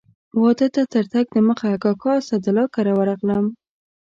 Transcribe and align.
واده 0.41 0.67
ته 0.75 0.81
تر 0.93 1.05
تګ 1.13 1.25
دمخه 1.35 1.69
کاکا 1.83 2.13
اسدالله 2.21 2.65
کره 2.75 2.93
ورغلم. 2.95 3.45